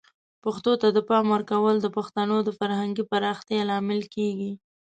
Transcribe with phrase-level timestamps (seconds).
[0.43, 4.51] پښتو ته د پام ورکول د پښتنو د فرهنګي پراختیا لامل کیږي.